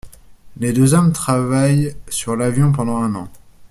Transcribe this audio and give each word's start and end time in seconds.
Les 0.57 0.73
deux 0.73 0.95
hommes 0.95 1.13
travaillent 1.13 1.95
sur 2.09 2.35
l'avion 2.35 2.71
pendant 2.71 2.97
un 2.97 3.13
an. 3.13 3.29